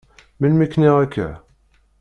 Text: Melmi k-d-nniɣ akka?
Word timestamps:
Melmi 0.39 0.65
k-d-nniɣ 0.67 0.95
akka? 1.03 1.27